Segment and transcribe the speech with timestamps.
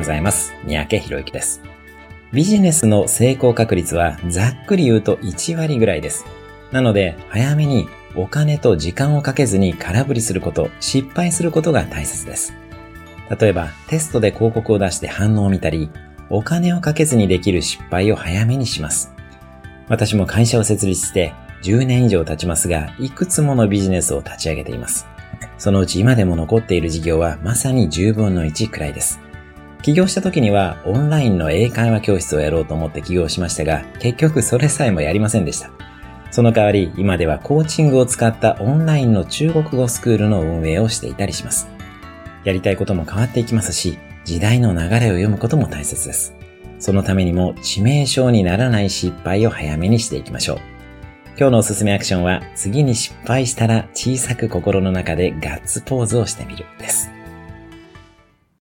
[0.00, 0.54] ございます。
[0.64, 1.60] 三宅博之です。
[2.32, 6.24] ビジネスの成功確率はざっくり言うと1割ぐらいです。
[6.72, 7.86] なので、早めに
[8.16, 12.54] お金と時間をかけずに空振りすること、失敗することが大切です。
[13.38, 15.90] 例えば、テストで広告を出して反応を見たり、
[16.30, 19.12] お金をかけずにできる失敗を早めにします。
[19.88, 25.06] 私も会社を設立して10年以上経ちますが、いくつものビジネスを立ち上げています。
[25.58, 29.20] そのうち今でも残っている事業はまさに10分の1くらいです。
[29.82, 35.70] 起業した時にはオンラインの英会話教室をやろうと思って起業しましたが、結局それさえもやりませんでした。
[36.30, 41.68] その代わり、今ではコーチングを使ったオンラインの中国語スクールの運営をしていたりします。
[42.44, 46.34] やりたいことも変わっていきますし、時代の流れを読むことも大切です。
[46.78, 50.58] そのためにも致命傷にならない失敗を早めにしていきましょう。
[51.38, 57.09] 今日のおすすめアクションは、次に失敗したら小さく心の中でガッツポーズをしてみるです。